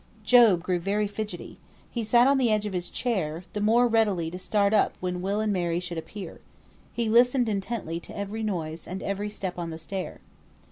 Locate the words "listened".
7.07-7.47